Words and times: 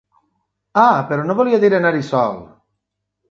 Ah, 0.83 1.05
però 1.11 1.27
no 1.27 1.37
volia 1.41 1.61
dir 1.65 1.71
anar-hi 1.81 2.03
sol! 2.09 2.41